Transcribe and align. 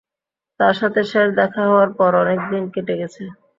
তার 0.59 0.75
সাথে 0.79 1.01
শেষ 1.11 1.27
দেখা 1.39 1.61
হওয়ার 1.67 1.89
পর 1.97 2.11
অনেক 2.23 2.39
দিন 2.51 2.63
কেটে 2.73 2.95
গেছে। 3.01 3.23